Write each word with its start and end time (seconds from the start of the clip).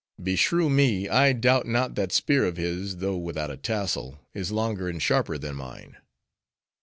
Beshrew 0.19 0.67
me, 0.67 1.07
I 1.07 1.31
doubt 1.31 1.67
not, 1.67 1.93
that 1.93 2.11
spear 2.11 2.43
of 2.45 2.57
his, 2.57 2.97
though 2.97 3.17
without 3.19 3.51
a 3.51 3.57
tassel, 3.57 4.17
is 4.33 4.51
longer 4.51 4.89
and 4.89 4.99
sharper 4.99 5.37
than 5.37 5.53
mine." 5.55 5.95